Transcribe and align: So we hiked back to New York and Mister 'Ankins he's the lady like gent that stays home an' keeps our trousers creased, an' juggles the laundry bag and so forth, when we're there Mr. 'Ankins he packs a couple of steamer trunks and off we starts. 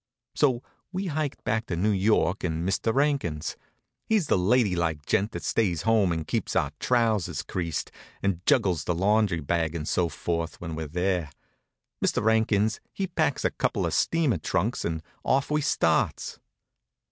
So 0.33 0.63
we 0.91 1.05
hiked 1.05 1.43
back 1.43 1.67
to 1.67 1.75
New 1.75 1.91
York 1.91 2.43
and 2.43 2.65
Mister 2.65 2.91
'Ankins 2.99 3.55
he's 4.03 4.25
the 4.25 4.35
lady 4.35 4.75
like 4.75 5.05
gent 5.05 5.29
that 5.33 5.43
stays 5.43 5.83
home 5.83 6.11
an' 6.11 6.25
keeps 6.25 6.55
our 6.55 6.71
trousers 6.79 7.43
creased, 7.43 7.91
an' 8.23 8.41
juggles 8.47 8.85
the 8.85 8.95
laundry 8.95 9.41
bag 9.41 9.75
and 9.75 9.87
so 9.87 10.09
forth, 10.09 10.59
when 10.59 10.73
we're 10.73 10.87
there 10.87 11.29
Mr. 12.03 12.19
'Ankins 12.31 12.79
he 12.91 13.05
packs 13.05 13.45
a 13.45 13.51
couple 13.51 13.85
of 13.85 13.93
steamer 13.93 14.39
trunks 14.39 14.83
and 14.83 15.03
off 15.23 15.51
we 15.51 15.61
starts. 15.61 16.39